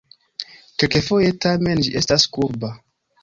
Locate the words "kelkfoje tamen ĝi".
0.83-1.93